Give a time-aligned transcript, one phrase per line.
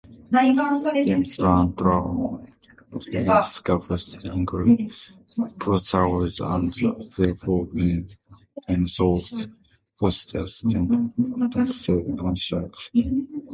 [0.33, 1.77] Jameson land
[3.03, 4.79] triassic fossils include
[5.61, 6.63] prosauropod and
[7.13, 7.65] theropod
[8.67, 9.29] dinosaurs,
[9.99, 12.83] phytosaurs, temnospondyls, and sharks.